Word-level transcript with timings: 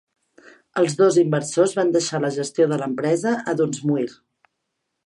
Els 0.81 0.95
dos 1.01 1.19
inversors 1.23 1.75
van 1.81 1.93
deixar 1.97 2.23
la 2.25 2.33
gestió 2.39 2.69
de 2.73 2.81
l'empresa 2.85 3.39
a 3.53 3.57
Dunsmuir. 3.61 4.09